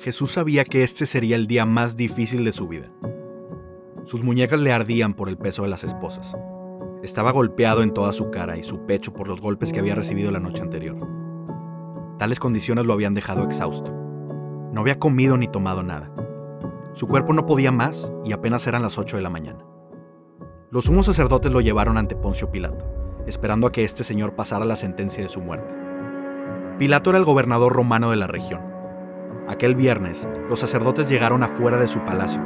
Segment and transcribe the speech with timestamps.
[0.00, 2.90] Jesús sabía que este sería el día más difícil de su vida.
[4.04, 6.38] Sus muñecas le ardían por el peso de las esposas.
[7.02, 10.30] Estaba golpeado en toda su cara y su pecho por los golpes que había recibido
[10.30, 10.96] la noche anterior.
[12.18, 13.92] Tales condiciones lo habían dejado exhausto.
[14.72, 16.10] No había comido ni tomado nada.
[16.94, 19.66] Su cuerpo no podía más y apenas eran las 8 de la mañana.
[20.70, 22.86] Los sumos sacerdotes lo llevaron ante Poncio Pilato,
[23.26, 25.74] esperando a que este señor pasara la sentencia de su muerte.
[26.78, 28.79] Pilato era el gobernador romano de la región.
[29.50, 32.40] Aquel viernes, los sacerdotes llegaron afuera de su palacio.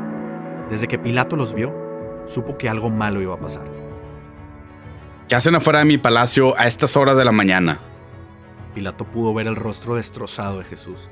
[0.70, 1.70] Desde que Pilato los vio,
[2.24, 3.64] supo que algo malo iba a pasar.
[5.28, 7.78] ¿Qué hacen afuera de mi palacio a estas horas de la mañana?
[8.74, 11.10] Pilato pudo ver el rostro destrozado de Jesús.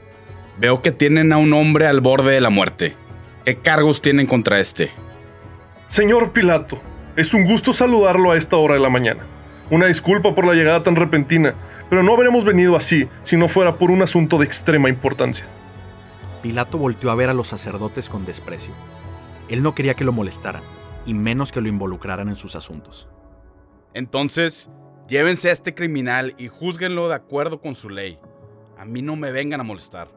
[0.57, 2.97] Veo que tienen a un hombre al borde de la muerte.
[3.45, 4.93] ¿Qué cargos tienen contra este?
[5.89, 6.81] Señor Pilato,
[7.17, 9.25] es un gusto saludarlo a esta hora de la mañana.
[9.69, 11.53] Una disculpa por la llegada tan repentina,
[11.91, 15.45] pero no habríamos venido así si no fuera por un asunto de extrema importancia.
[16.43, 18.75] Pilato volteó a ver a los sacerdotes con desprecio.
[19.49, 20.63] Él no quería que lo molestaran,
[21.07, 23.09] y menos que lo involucraran en sus asuntos.
[23.95, 24.69] Entonces,
[25.07, 28.19] llévense a este criminal y júzguenlo de acuerdo con su ley.
[28.77, 30.09] A mí no me vengan a molestar.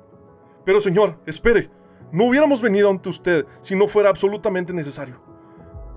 [0.66, 1.70] Pero señor, espere.
[2.12, 5.22] No hubiéramos venido ante usted si no fuera absolutamente necesario.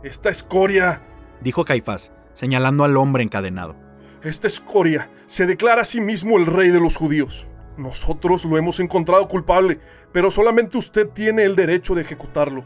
[0.02, 1.06] Esta escoria...
[1.40, 3.76] Dijo Caifás, señalando al hombre encadenado.
[4.22, 7.46] Esta escoria se declara a sí mismo el rey de los judíos.
[7.78, 9.78] Nosotros lo hemos encontrado culpable,
[10.12, 12.64] pero solamente usted tiene el derecho de ejecutarlo.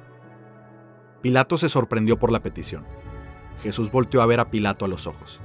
[1.20, 2.86] Pilato se sorprendió por la petición.
[3.62, 5.40] Jesús volteó a ver a Pilato a los ojos.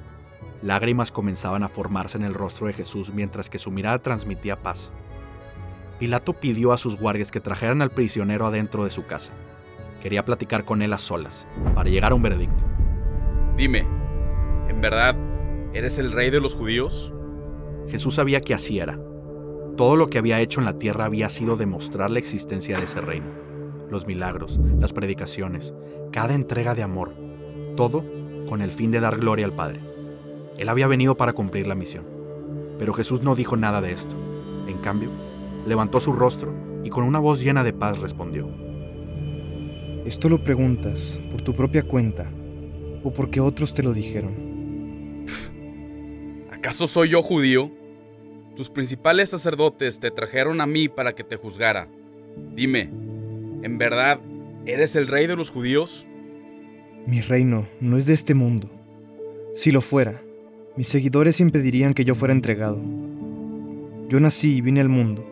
[0.62, 4.94] Lágrimas comenzaban a formarse en el rostro de Jesús mientras que su mirada transmitía paz.
[6.00, 9.34] Pilato pidió a sus guardias que trajeran al prisionero adentro de su casa.
[10.02, 11.46] Quería platicar con él a solas,
[11.76, 12.64] para llegar a un veredicto.
[13.58, 13.86] Dime,
[14.70, 15.18] ¿en verdad
[15.74, 17.12] eres el rey de los judíos?
[17.90, 18.98] Jesús sabía que así era.
[19.78, 23.00] Todo lo que había hecho en la tierra había sido demostrar la existencia de ese
[23.00, 23.28] reino.
[23.92, 25.72] Los milagros, las predicaciones,
[26.12, 27.14] cada entrega de amor,
[27.76, 28.04] todo
[28.50, 29.82] con el fin de dar gloria al Padre.
[30.58, 32.06] Él había venido para cumplir la misión.
[32.80, 34.16] Pero Jesús no dijo nada de esto.
[34.68, 35.12] En cambio,
[35.68, 36.52] levantó su rostro
[36.84, 38.50] y con una voz llena de paz respondió.
[40.06, 42.28] Esto lo preguntas por tu propia cuenta
[43.04, 45.26] o porque otros te lo dijeron.
[46.52, 47.77] ¿Acaso soy yo judío?
[48.58, 51.88] Tus principales sacerdotes te trajeron a mí para que te juzgara.
[52.56, 52.90] Dime,
[53.62, 54.20] ¿en verdad
[54.66, 56.08] eres el rey de los judíos?
[57.06, 58.68] Mi reino no es de este mundo.
[59.54, 60.24] Si lo fuera,
[60.76, 62.82] mis seguidores impedirían que yo fuera entregado.
[64.10, 65.24] Yo nací y vine al mundo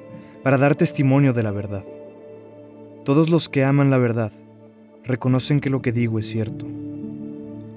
[0.44, 1.84] para dar testimonio de la verdad.
[3.06, 4.34] Todos los que aman la verdad
[5.04, 6.68] reconocen que lo que digo es cierto.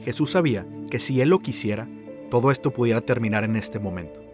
[0.04, 1.88] Jesús sabía que si él lo quisiera,
[2.30, 4.27] todo esto pudiera terminar en este momento.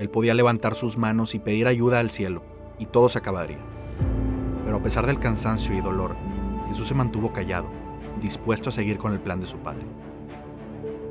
[0.00, 2.42] Él podía levantar sus manos y pedir ayuda al cielo,
[2.78, 3.58] y todo se acabaría.
[4.64, 6.16] Pero a pesar del cansancio y dolor,
[6.70, 7.68] Jesús se mantuvo callado,
[8.22, 9.84] dispuesto a seguir con el plan de su padre.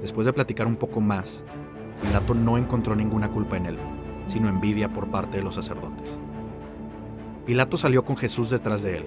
[0.02, 1.46] Después de platicar un poco más,
[2.02, 3.78] Pilato no encontró ninguna culpa en él,
[4.26, 6.18] sino envidia por parte de los sacerdotes.
[7.46, 9.06] Pilato salió con Jesús detrás de él.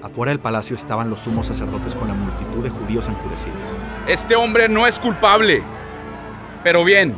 [0.00, 3.62] Afuera del palacio estaban los sumos sacerdotes con la multitud de judíos enfurecidos.
[4.06, 5.64] Este hombre no es culpable.
[6.62, 7.16] Pero bien,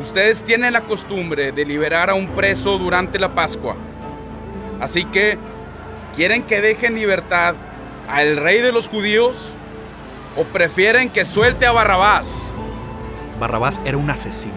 [0.00, 3.76] ustedes tienen la costumbre de liberar a un preso durante la Pascua.
[4.80, 5.38] Así que,
[6.14, 7.54] ¿quieren que deje en libertad
[8.08, 9.54] al rey de los judíos?
[10.36, 12.50] ¿O prefieren que suelte a Barrabás?
[13.40, 14.54] Barrabás era un asesino.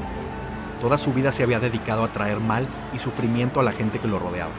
[0.82, 4.08] Toda su vida se había dedicado a traer mal y sufrimiento a la gente que
[4.08, 4.52] lo rodeaba.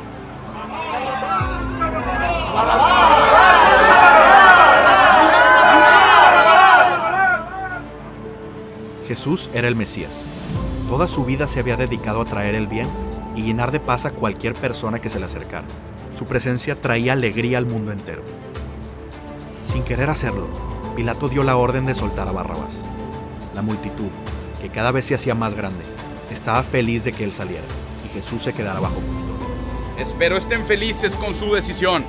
[9.08, 10.24] Jesús era el Mesías.
[10.90, 12.88] Toda su vida se había dedicado a traer el bien
[13.36, 15.68] y llenar de paz a cualquier persona que se le acercara.
[16.16, 18.22] Su presencia traía alegría al mundo entero.
[19.68, 20.48] Sin querer hacerlo,
[20.96, 22.82] Pilato dio la orden de soltar a Barrabás.
[23.54, 24.10] La multitud,
[24.60, 25.84] que cada vez se hacía más grande,
[26.28, 27.62] estaba feliz de que él saliera
[28.04, 29.46] y Jesús se quedara bajo custodia.
[29.96, 32.04] Espero estén felices con su decisión.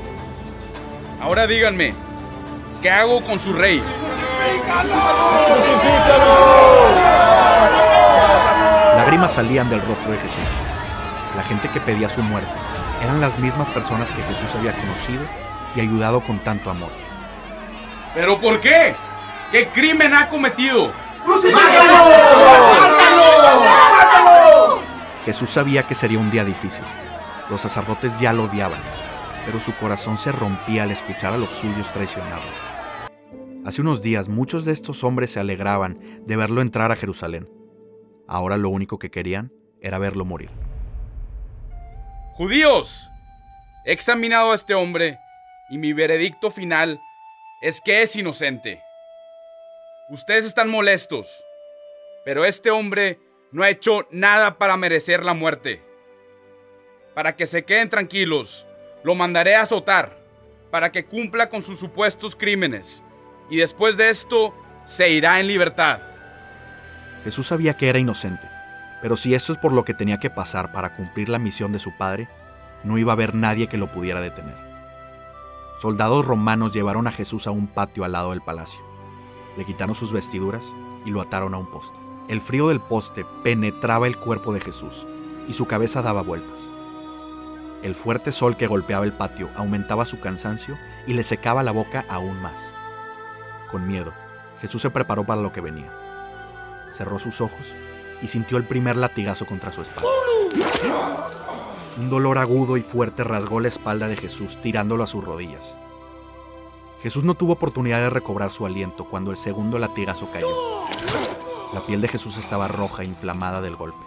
[1.21, 1.93] Ahora díganme,
[2.81, 3.79] ¿qué hago con su rey?
[9.01, 10.43] Lágrimas salían del rostro de Jesús.
[11.35, 12.51] La gente que pedía su muerte
[13.03, 15.23] eran las mismas personas que Jesús había conocido
[15.75, 16.91] y ayudado con tanto amor.
[18.13, 18.95] ¿Pero por qué?
[19.51, 20.93] ¿Qué crimen ha cometido?
[25.25, 26.85] Jesús sabía que sería un día difícil.
[27.49, 28.81] Los sacerdotes ya lo odiaban,
[29.47, 32.45] pero su corazón se rompía al escuchar a los suyos traicionados.
[33.65, 37.49] Hace unos días muchos de estos hombres se alegraban de verlo entrar a Jerusalén.
[38.33, 39.51] Ahora lo único que querían
[39.81, 40.49] era verlo morir.
[42.33, 43.11] Judíos,
[43.83, 45.19] He examinado a este hombre
[45.69, 47.01] y mi veredicto final
[47.61, 48.81] es que es inocente.
[50.07, 51.43] Ustedes están molestos,
[52.23, 53.19] pero este hombre
[53.51, 55.81] no ha hecho nada para merecer la muerte.
[57.15, 58.67] Para que se queden tranquilos,
[59.03, 60.15] lo mandaré a azotar
[60.69, 63.03] para que cumpla con sus supuestos crímenes
[63.49, 64.53] y después de esto
[64.85, 66.10] se irá en libertad.
[67.23, 68.47] Jesús sabía que era inocente,
[69.01, 71.79] pero si esto es por lo que tenía que pasar para cumplir la misión de
[71.79, 72.27] su padre,
[72.83, 74.55] no iba a haber nadie que lo pudiera detener.
[75.79, 78.81] Soldados romanos llevaron a Jesús a un patio al lado del palacio.
[79.57, 80.71] Le quitaron sus vestiduras
[81.05, 81.97] y lo ataron a un poste.
[82.27, 85.07] El frío del poste penetraba el cuerpo de Jesús
[85.47, 86.69] y su cabeza daba vueltas.
[87.81, 90.77] El fuerte sol que golpeaba el patio aumentaba su cansancio
[91.07, 92.75] y le secaba la boca aún más.
[93.71, 94.13] Con miedo,
[94.59, 95.91] Jesús se preparó para lo que venía.
[96.91, 97.75] Cerró sus ojos
[98.21, 100.09] y sintió el primer latigazo contra su espalda.
[101.97, 105.75] Un dolor agudo y fuerte rasgó la espalda de Jesús tirándolo a sus rodillas.
[107.01, 110.85] Jesús no tuvo oportunidad de recobrar su aliento cuando el segundo latigazo cayó.
[111.73, 114.03] La piel de Jesús estaba roja e inflamada del golpe.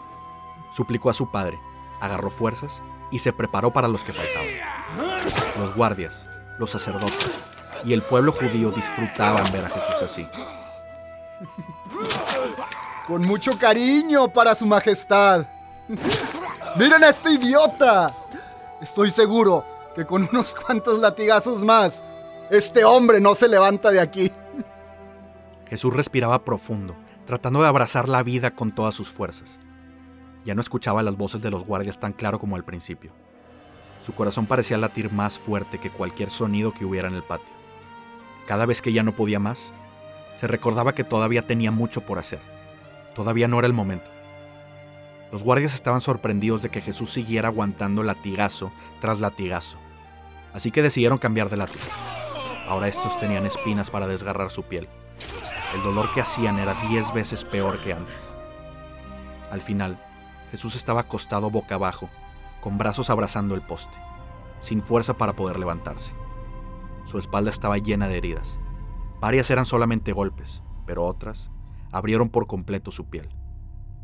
[0.71, 1.59] Suplicó a su padre,
[2.01, 4.49] agarró fuerzas y se preparó para los que faltaban.
[5.59, 6.29] Los guardias,
[6.59, 7.43] los sacerdotes
[7.85, 10.27] y el pueblo judío disfrutaban ver a Jesús así.
[13.07, 15.47] Con mucho cariño para su majestad.
[16.77, 18.15] ¡Miren a este idiota!
[18.81, 19.65] Estoy seguro
[19.95, 22.03] que con unos cuantos latigazos más,
[22.51, 24.33] este hombre no se levanta de aquí.
[25.69, 26.97] Jesús respiraba profundo,
[27.27, 29.59] tratando de abrazar la vida con todas sus fuerzas.
[30.45, 33.13] Ya no escuchaba las voces de los guardias tan claro como al principio.
[34.01, 37.53] Su corazón parecía latir más fuerte que cualquier sonido que hubiera en el patio.
[38.47, 39.75] Cada vez que ya no podía más,
[40.35, 42.54] se recordaba que todavía tenía mucho por hacer.
[43.15, 44.11] Todavía no era el momento.
[45.31, 49.79] Los guardias estaban sorprendidos de que Jesús siguiera aguantando latigazo tras latigazo,
[50.53, 51.89] así que decidieron cambiar de látigos.
[52.69, 54.89] Ahora estos tenían espinas para desgarrar su piel.
[55.75, 58.33] El dolor que hacían era diez veces peor que antes.
[59.51, 60.01] Al final,
[60.51, 62.09] Jesús estaba acostado boca abajo,
[62.61, 63.99] con brazos abrazando el poste,
[64.61, 66.13] sin fuerza para poder levantarse.
[67.05, 68.61] Su espalda estaba llena de heridas.
[69.21, 71.51] Varias eran solamente golpes, pero otras
[71.95, 73.29] abrieron por completo su piel.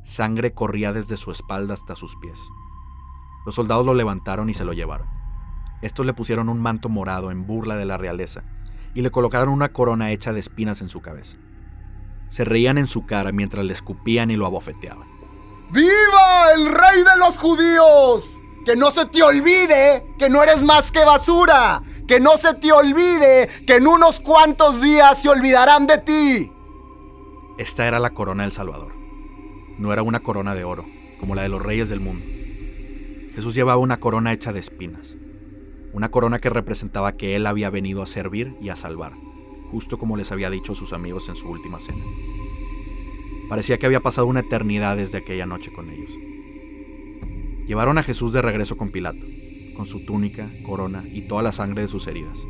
[0.05, 2.41] Sangre corría desde su espalda hasta sus pies.
[3.45, 5.09] Los soldados lo levantaron y se lo llevaron.
[5.83, 8.45] Estos le pusieron un manto morado en burla de la realeza
[8.95, 11.37] y le colocaron una corona hecha de espinas en su cabeza.
[12.29, 15.09] Se reían en su cara mientras le escupían y lo abofeteaban.
[15.73, 18.41] ¡Viva el rey de los judíos!
[18.65, 21.83] Que no se te olvide que no eres más que basura.
[22.07, 26.53] Que no se te olvide que en unos cuantos días se olvidarán de ti.
[27.61, 29.01] Esta era la corona del Salvador
[29.81, 30.87] no era una corona de oro,
[31.19, 32.27] como la de los reyes del mundo.
[33.35, 35.17] Jesús llevaba una corona hecha de espinas,
[35.95, 39.15] una corona que representaba que él había venido a servir y a salvar,
[39.71, 42.05] justo como les había dicho sus amigos en su última cena.
[43.49, 46.11] Parecía que había pasado una eternidad desde aquella noche con ellos.
[47.67, 49.27] Llevaron a Jesús de regreso con Pilato,
[49.77, 52.47] con su túnica, corona y toda la sangre de sus heridas.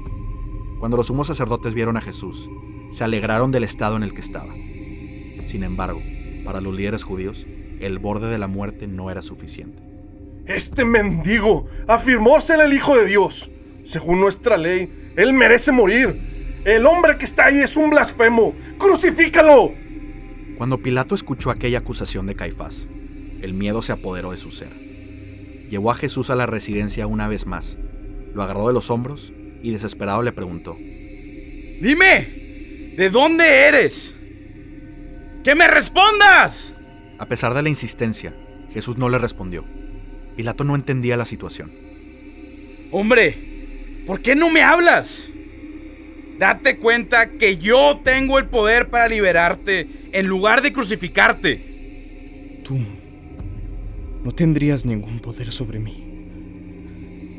[0.80, 2.50] Cuando los sumos sacerdotes vieron a Jesús,
[2.90, 4.52] se alegraron del estado en el que estaba.
[5.50, 6.00] Sin embargo,
[6.44, 7.44] para los líderes judíos,
[7.80, 9.82] el borde de la muerte no era suficiente.
[10.46, 13.50] Este mendigo afirmó ser el Hijo de Dios.
[13.82, 16.60] Según nuestra ley, él merece morir.
[16.64, 18.54] El hombre que está ahí es un blasfemo.
[18.78, 19.74] ¡Crucifícalo!
[20.56, 22.86] Cuando Pilato escuchó aquella acusación de Caifás,
[23.42, 24.72] el miedo se apoderó de su ser.
[25.68, 27.76] Llevó a Jesús a la residencia una vez más,
[28.34, 29.32] lo agarró de los hombros
[29.64, 34.14] y desesperado le preguntó, Dime, ¿de dónde eres?
[35.44, 36.74] ¡Que me respondas!
[37.18, 38.34] A pesar de la insistencia,
[38.72, 39.64] Jesús no le respondió.
[40.36, 41.72] Pilato no entendía la situación.
[42.90, 45.32] Hombre, ¿por qué no me hablas?
[46.38, 52.62] Date cuenta que yo tengo el poder para liberarte en lugar de crucificarte.
[52.64, 52.78] Tú
[54.24, 56.10] no tendrías ningún poder sobre mí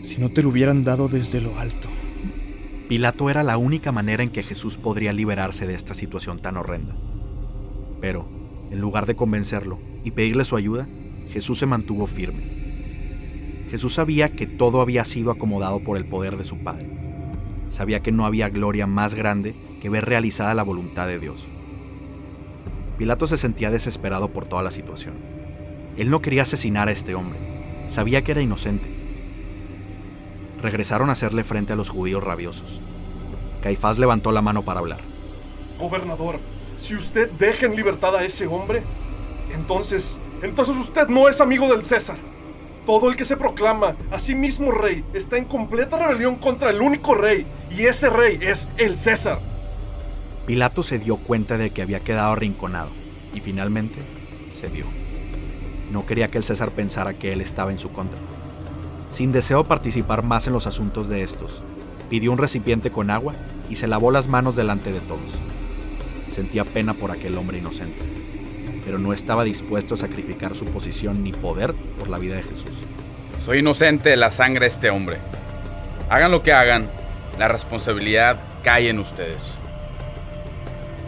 [0.02, 1.90] si no te lo hubieran dado desde lo alto.
[2.90, 6.96] Pilato era la única manera en que Jesús podría liberarse de esta situación tan horrenda.
[8.02, 8.28] Pero,
[8.72, 10.88] en lugar de convencerlo y pedirle su ayuda,
[11.30, 12.62] Jesús se mantuvo firme.
[13.70, 16.90] Jesús sabía que todo había sido acomodado por el poder de su Padre.
[17.70, 21.48] Sabía que no había gloria más grande que ver realizada la voluntad de Dios.
[22.98, 25.16] Pilato se sentía desesperado por toda la situación.
[25.96, 27.40] Él no quería asesinar a este hombre.
[27.88, 28.90] Sabía que era inocente.
[30.62, 32.82] Regresaron a hacerle frente a los judíos rabiosos.
[33.62, 35.00] Caifás levantó la mano para hablar.
[35.80, 36.40] Gobernador,
[36.82, 38.84] si usted deja en libertad a ese hombre,
[39.54, 42.18] entonces, entonces usted no es amigo del César.
[42.88, 46.82] Todo el que se proclama a sí mismo rey está en completa rebelión contra el
[46.82, 49.40] único rey, y ese rey es el César.
[50.48, 52.90] Pilato se dio cuenta de que había quedado arrinconado,
[53.32, 54.00] y finalmente
[54.60, 54.88] cedió.
[55.92, 58.20] No quería que el César pensara que él estaba en su contra.
[59.12, 61.62] Sin deseo participar más en los asuntos de estos,
[62.10, 63.36] pidió un recipiente con agua
[63.70, 65.40] y se lavó las manos delante de todos.
[66.32, 68.02] Sentía pena por aquel hombre inocente,
[68.86, 72.72] pero no estaba dispuesto a sacrificar su posición ni poder por la vida de Jesús.
[73.38, 75.18] Soy inocente de la sangre de este hombre.
[76.10, 76.90] Hagan lo que hagan,
[77.38, 79.60] la responsabilidad cae en ustedes.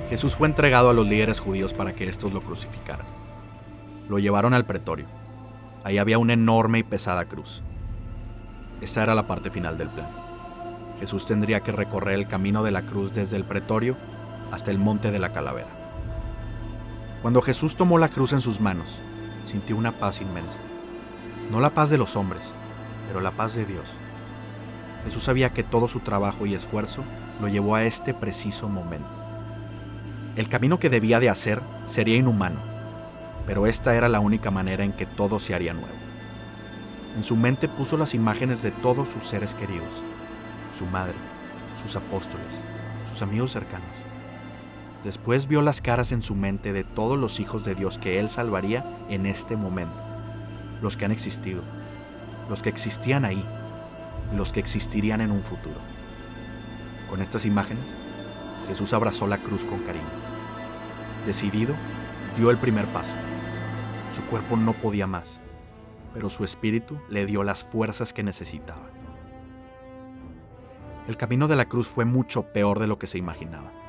[0.09, 3.07] Jesús fue entregado a los líderes judíos para que estos lo crucificaran.
[4.09, 5.05] Lo llevaron al pretorio.
[5.85, 7.63] Ahí había una enorme y pesada cruz.
[8.81, 10.09] Esta era la parte final del plan.
[10.99, 13.95] Jesús tendría que recorrer el camino de la cruz desde el pretorio
[14.53, 15.67] hasta el monte de la calavera.
[17.23, 19.01] Cuando Jesús tomó la cruz en sus manos,
[19.45, 20.59] sintió una paz inmensa.
[21.49, 22.53] No la paz de los hombres,
[23.07, 23.91] pero la paz de Dios.
[25.05, 27.03] Jesús sabía que todo su trabajo y esfuerzo
[27.41, 29.09] lo llevó a este preciso momento.
[30.35, 32.59] El camino que debía de hacer sería inhumano,
[33.47, 35.97] pero esta era la única manera en que todo se haría nuevo.
[37.17, 40.03] En su mente puso las imágenes de todos sus seres queridos,
[40.77, 41.15] su madre,
[41.75, 42.61] sus apóstoles,
[43.09, 44.12] sus amigos cercanos.
[45.03, 48.29] Después vio las caras en su mente de todos los hijos de Dios que él
[48.29, 50.01] salvaría en este momento,
[50.81, 51.61] los que han existido,
[52.49, 53.43] los que existían ahí
[54.31, 55.75] y los que existirían en un futuro.
[57.09, 57.83] Con estas imágenes,
[58.69, 60.05] Jesús abrazó la cruz con cariño.
[61.25, 61.75] Decidido,
[62.37, 63.15] dio el primer paso.
[64.13, 65.41] Su cuerpo no podía más,
[66.13, 68.89] pero su espíritu le dio las fuerzas que necesitaba.
[71.09, 73.82] El camino de la cruz fue mucho peor de lo que se imaginaba.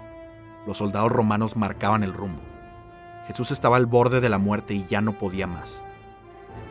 [0.66, 2.42] Los soldados romanos marcaban el rumbo.
[3.26, 5.82] Jesús estaba al borde de la muerte y ya no podía más.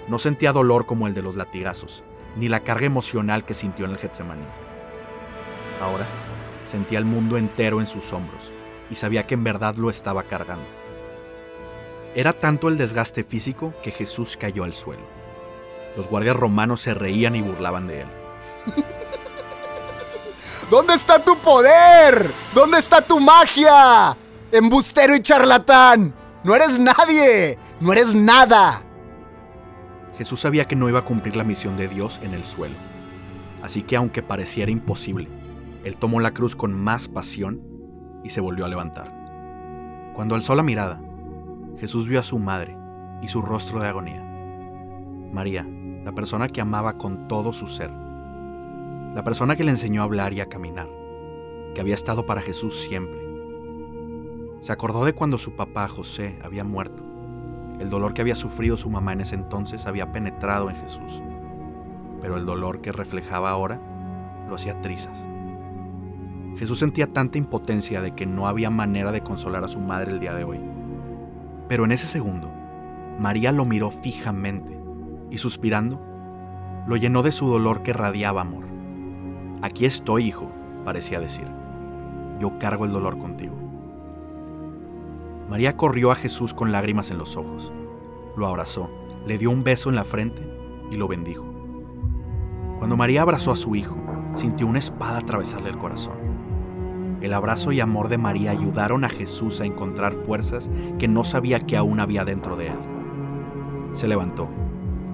[0.07, 2.03] No sentía dolor como el de los latigazos,
[2.35, 4.45] ni la carga emocional que sintió en el Getsemaní.
[5.81, 6.05] Ahora
[6.65, 8.51] sentía el mundo entero en sus hombros
[8.89, 10.65] y sabía que en verdad lo estaba cargando.
[12.15, 15.03] Era tanto el desgaste físico que Jesús cayó al suelo.
[15.97, 18.07] Los guardias romanos se reían y burlaban de él.
[20.73, 22.31] ¿Dónde está tu poder?
[22.51, 24.17] ¿Dónde está tu magia?
[24.51, 26.15] Embustero y charlatán.
[26.43, 27.59] No eres nadie.
[27.79, 28.81] No eres nada.
[30.17, 32.73] Jesús sabía que no iba a cumplir la misión de Dios en el suelo.
[33.61, 35.29] Así que aunque pareciera imposible,
[35.83, 37.61] él tomó la cruz con más pasión
[38.23, 39.13] y se volvió a levantar.
[40.15, 40.99] Cuando alzó la mirada,
[41.79, 42.75] Jesús vio a su madre
[43.21, 44.23] y su rostro de agonía.
[45.31, 45.67] María,
[46.03, 47.91] la persona que amaba con todo su ser,
[49.13, 50.89] la persona que le enseñó a hablar y a caminar,
[51.75, 53.21] que había estado para Jesús siempre.
[54.59, 57.03] Se acordó de cuando su papá José había muerto.
[57.79, 61.21] El dolor que había sufrido su mamá en ese entonces había penetrado en Jesús,
[62.21, 63.79] pero el dolor que reflejaba ahora
[64.49, 65.19] lo hacía trizas.
[66.57, 70.19] Jesús sentía tanta impotencia de que no había manera de consolar a su madre el
[70.19, 70.59] día de hoy.
[71.67, 72.51] Pero en ese segundo,
[73.19, 74.79] María lo miró fijamente
[75.29, 76.01] y suspirando,
[76.87, 78.72] lo llenó de su dolor que radiaba amor.
[79.63, 80.51] Aquí estoy, hijo,
[80.83, 81.47] parecía decir.
[82.37, 83.55] Yo cargo el dolor contigo.
[85.49, 87.71] María corrió a Jesús con lágrimas en los ojos.
[88.35, 88.89] Lo abrazó,
[89.25, 90.45] le dio un beso en la frente
[90.91, 91.45] y lo bendijo.
[92.77, 93.95] Cuando María abrazó a su hijo,
[94.35, 96.17] sintió una espada atravesarle el corazón.
[97.21, 101.61] El abrazo y amor de María ayudaron a Jesús a encontrar fuerzas que no sabía
[101.61, 102.79] que aún había dentro de él.
[103.93, 104.49] Se levantó.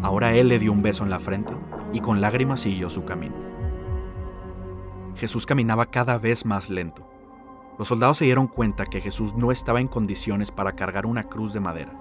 [0.02, 1.54] Ahora él le dio un beso en la frente
[1.94, 3.50] y con lágrimas siguió su camino.
[5.20, 7.08] Jesús caminaba cada vez más lento.
[7.78, 11.54] Los soldados se dieron cuenta que Jesús no estaba en condiciones para cargar una cruz
[11.54, 11.92] de madera.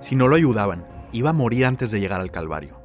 [0.00, 2.80] Si no lo ayudaban, iba a morir antes de llegar al Calvario.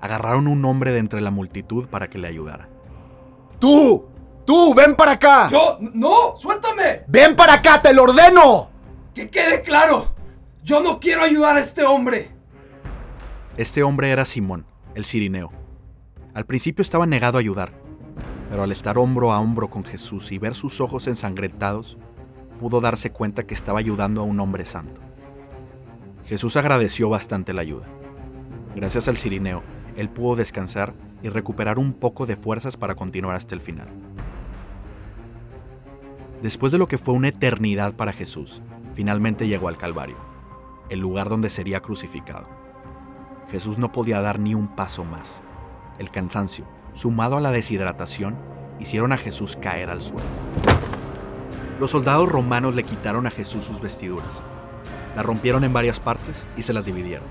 [0.00, 2.68] Agarraron un hombre de entre la multitud para que le ayudara.
[3.58, 4.06] ¡Tú!
[4.44, 4.74] ¡Tú!
[4.74, 5.48] ¡Ven para acá!
[5.48, 5.78] ¡Yo!
[5.92, 6.36] ¡No!
[6.36, 7.04] ¡Suéltame!
[7.08, 7.82] ¡Ven para acá!
[7.82, 8.70] ¡Te lo ordeno!
[9.12, 10.14] ¡Que quede claro!
[10.62, 12.30] ¡Yo no quiero ayudar a este hombre!
[13.56, 15.52] Este hombre era Simón, el cirineo.
[16.34, 17.72] Al principio estaba negado a ayudar,
[18.54, 21.98] pero al estar hombro a hombro con Jesús y ver sus ojos ensangrentados,
[22.60, 25.00] pudo darse cuenta que estaba ayudando a un hombre santo.
[26.24, 27.88] Jesús agradeció bastante la ayuda.
[28.76, 29.64] Gracias al cirineo,
[29.96, 33.88] él pudo descansar y recuperar un poco de fuerzas para continuar hasta el final.
[36.40, 38.62] Después de lo que fue una eternidad para Jesús,
[38.94, 40.18] finalmente llegó al Calvario,
[40.90, 42.48] el lugar donde sería crucificado.
[43.50, 45.42] Jesús no podía dar ni un paso más.
[45.98, 48.36] El cansancio, sumado a la deshidratación,
[48.80, 50.24] hicieron a Jesús caer al suelo.
[51.78, 54.42] Los soldados romanos le quitaron a Jesús sus vestiduras,
[55.14, 57.26] la rompieron en varias partes y se las dividieron.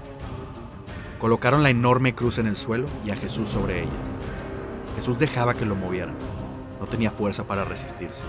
[1.19, 3.91] Colocaron la enorme cruz en el suelo y a Jesús sobre ella.
[4.97, 6.15] Jesús dejaba que lo movieran.
[6.79, 8.21] No tenía fuerza para resistirse.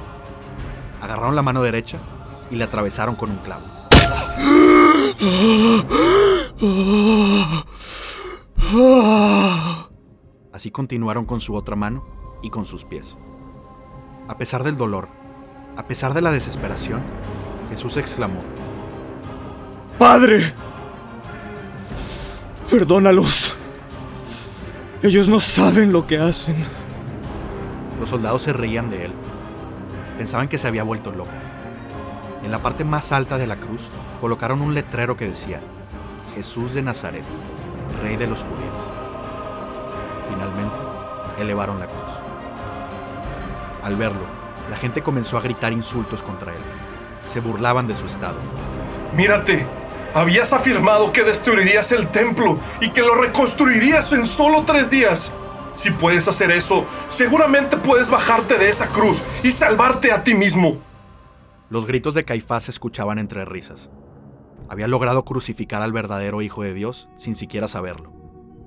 [1.03, 1.99] Agarraron la mano derecha
[2.51, 3.65] y la atravesaron con un clavo.
[10.55, 12.05] Así continuaron con su otra mano
[12.41, 13.19] y con sus pies.
[14.29, 15.09] A pesar del dolor,
[15.77, 17.03] a pesar de la desesperación,
[17.71, 18.39] Jesús exclamó,
[19.99, 20.55] Padre,
[22.71, 23.57] perdónalos.
[25.03, 26.55] Ellos no saben lo que hacen.
[27.99, 29.13] Los soldados se reían de él.
[30.19, 31.33] Pensaban que se había vuelto loco.
[32.45, 33.89] En la parte más alta de la cruz
[34.21, 35.61] colocaron un letrero que decía,
[36.37, 37.25] Jesús de Nazaret,
[38.05, 39.04] Rey de los judíos.
[40.29, 40.77] Finalmente,
[41.39, 42.01] elevaron la cruz.
[43.83, 44.25] Al verlo,
[44.71, 46.61] la gente comenzó a gritar insultos contra él.
[47.29, 48.37] Se burlaban de su estado.
[49.15, 49.67] Mírate,
[50.15, 55.33] habías afirmado que destruirías el templo y que lo reconstruirías en solo tres días.
[55.75, 60.79] Si puedes hacer eso, seguramente puedes bajarte de esa cruz y salvarte a ti mismo.
[61.69, 63.91] Los gritos de Caifás se escuchaban entre risas.
[64.69, 68.24] Había logrado crucificar al verdadero Hijo de Dios sin siquiera saberlo.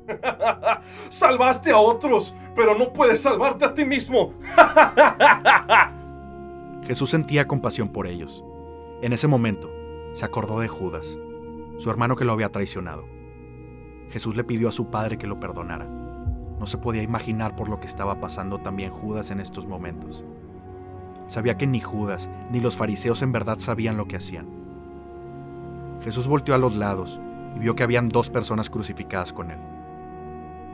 [1.10, 4.34] Salvaste a otros, pero no puedes salvarte a ti mismo.
[6.84, 8.44] Jesús sentía compasión por ellos.
[9.02, 9.70] En ese momento,
[10.14, 11.20] se acordó de Judas,
[11.78, 13.06] su hermano que lo había traicionado.
[14.10, 15.86] Jesús le pidió a su padre que lo perdonara.
[15.86, 20.24] No se podía imaginar por lo que estaba pasando también Judas en estos momentos.
[21.28, 24.48] Sabía que ni Judas ni los fariseos en verdad sabían lo que hacían.
[26.02, 27.20] Jesús volteó a los lados
[27.56, 29.60] y vio que habían dos personas crucificadas con él.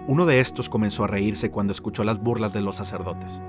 [0.08, 3.42] Uno de estos comenzó a reírse cuando escuchó las burlas de los sacerdotes.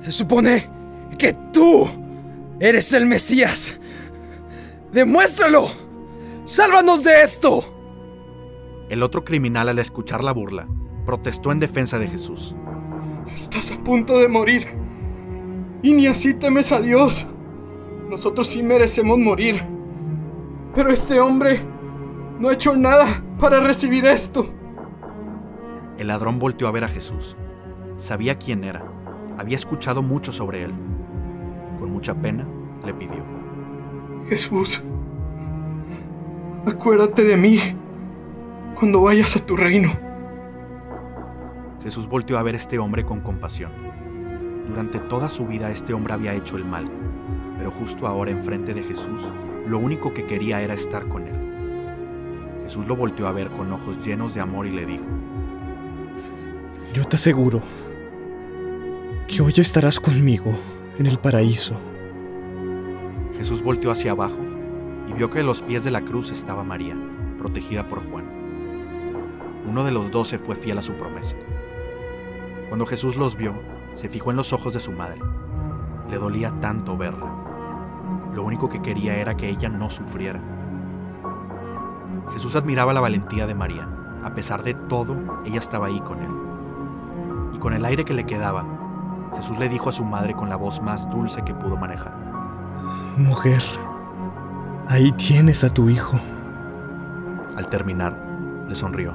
[0.00, 0.68] Se supone
[1.16, 1.88] que tú
[2.60, 3.78] eres el Mesías.
[4.92, 5.70] ¡Demuéstralo!
[6.44, 7.64] ¡Sálvanos de esto!
[8.90, 10.68] El otro criminal al escuchar la burla,
[11.06, 12.54] protestó en defensa de Jesús.
[13.34, 14.66] Estás a punto de morir.
[15.82, 17.26] Y ni así temes a Dios.
[18.10, 19.64] Nosotros sí merecemos morir.
[20.74, 21.71] Pero este hombre
[22.42, 23.06] no ha hecho nada
[23.38, 24.52] para recibir esto.
[25.96, 27.36] El ladrón volteó a ver a Jesús.
[27.98, 28.84] Sabía quién era.
[29.38, 30.72] Había escuchado mucho sobre él.
[31.78, 32.44] Con mucha pena,
[32.84, 33.24] le pidió.
[34.28, 34.82] Jesús,
[36.66, 37.60] acuérdate de mí
[38.74, 39.92] cuando vayas a tu reino.
[41.84, 43.70] Jesús volteó a ver a este hombre con compasión.
[44.66, 46.90] Durante toda su vida este hombre había hecho el mal,
[47.56, 49.28] pero justo ahora enfrente de Jesús,
[49.64, 51.41] lo único que quería era estar con él.
[52.64, 55.04] Jesús lo volteó a ver con ojos llenos de amor y le dijo,
[56.94, 57.62] Yo te aseguro
[59.28, 60.52] que hoy estarás conmigo
[60.98, 61.74] en el paraíso.
[63.36, 64.38] Jesús volteó hacia abajo
[65.08, 66.96] y vio que a los pies de la cruz estaba María,
[67.38, 68.24] protegida por Juan.
[69.68, 71.34] Uno de los doce fue fiel a su promesa.
[72.68, 73.54] Cuando Jesús los vio,
[73.94, 75.20] se fijó en los ojos de su madre.
[76.10, 77.32] Le dolía tanto verla.
[78.34, 80.40] Lo único que quería era que ella no sufriera.
[82.32, 83.88] Jesús admiraba la valentía de María.
[84.24, 86.30] A pesar de todo, ella estaba ahí con él.
[87.54, 88.64] Y con el aire que le quedaba,
[89.36, 92.14] Jesús le dijo a su madre con la voz más dulce que pudo manejar.
[93.16, 93.62] Mujer,
[94.88, 96.18] ahí tienes a tu hijo.
[97.56, 98.16] Al terminar,
[98.68, 99.14] le sonrió.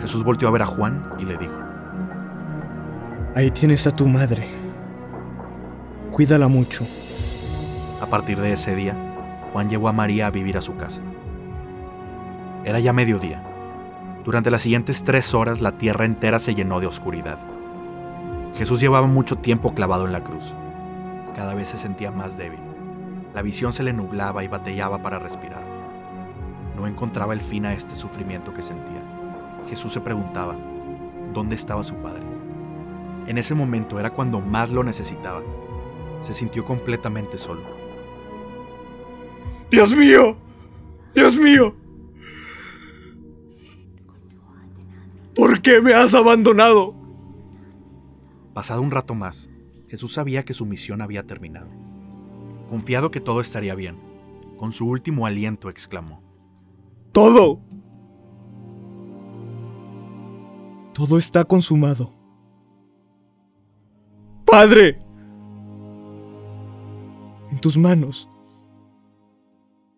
[0.00, 1.58] Jesús volteó a ver a Juan y le dijo,
[3.34, 4.48] Ahí tienes a tu madre.
[6.10, 6.84] Cuídala mucho.
[8.00, 8.96] A partir de ese día,
[9.52, 11.00] Juan llevó a María a vivir a su casa.
[12.64, 13.42] Era ya mediodía.
[14.24, 17.38] Durante las siguientes tres horas la tierra entera se llenó de oscuridad.
[18.56, 20.54] Jesús llevaba mucho tiempo clavado en la cruz.
[21.34, 22.60] Cada vez se sentía más débil.
[23.34, 25.62] La visión se le nublaba y batallaba para respirar.
[26.76, 29.02] No encontraba el fin a este sufrimiento que sentía.
[29.68, 30.56] Jesús se preguntaba,
[31.32, 32.24] ¿dónde estaba su padre?
[33.26, 35.42] En ese momento era cuando más lo necesitaba.
[36.20, 37.62] Se sintió completamente solo.
[39.70, 40.36] ¡Dios mío!
[41.14, 41.79] ¡Dios mío!
[45.60, 46.94] ¿Por qué me has abandonado?
[48.54, 49.50] Pasado un rato más,
[49.88, 51.68] Jesús sabía que su misión había terminado.
[52.70, 53.98] Confiado que todo estaría bien,
[54.56, 56.22] con su último aliento exclamó.
[57.12, 57.60] ¡Todo!
[60.94, 62.10] Todo está consumado.
[64.46, 64.98] ¡Padre!
[67.50, 68.30] En tus manos.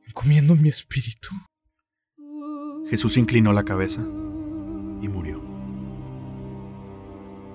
[0.09, 1.29] Encomiendo mi espíritu.
[2.90, 5.51] Jesús inclinó la cabeza y murió.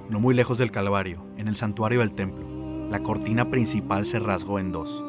[0.10, 2.46] No muy lejos del Calvario, en el santuario del templo,
[2.89, 5.04] la cortina principal se rasgó en dos.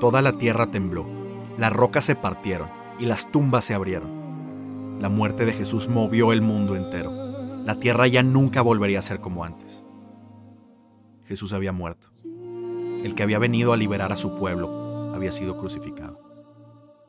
[0.00, 1.06] Toda la tierra tembló.
[1.56, 4.98] Las rocas se partieron y las tumbas se abrieron.
[5.00, 7.12] La muerte de Jesús movió el mundo entero.
[7.64, 9.84] La tierra ya nunca volvería a ser como antes.
[11.24, 12.08] Jesús había muerto.
[13.04, 16.18] El que había venido a liberar a su pueblo había sido crucificado.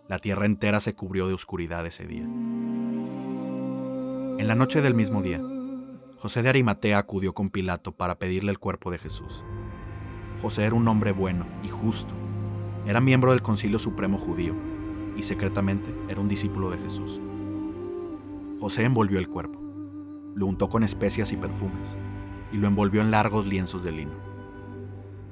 [0.08, 2.24] La tierra entera se cubrió de oscuridad ese día.
[4.38, 5.42] En la noche del mismo día,
[6.22, 9.46] José de Arimatea acudió con Pilato para pedirle el cuerpo de Jesús.
[10.42, 12.14] José era un hombre bueno y justo.
[12.86, 14.54] Era miembro del Concilio Supremo Judío
[15.16, 17.22] y secretamente era un discípulo de Jesús.
[18.60, 19.62] José envolvió el cuerpo,
[20.36, 21.96] lo untó con especias y perfumes
[22.52, 24.16] y lo envolvió en largos lienzos de lino.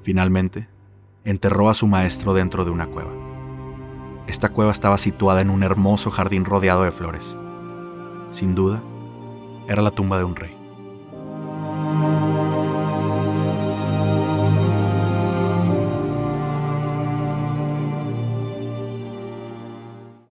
[0.03, 0.69] Finalmente,
[1.25, 3.11] enterró a su maestro dentro de una cueva.
[4.27, 7.35] Esta cueva estaba situada en un hermoso jardín rodeado de flores.
[8.31, 8.81] Sin duda,
[9.67, 10.66] era la tumba de un rey.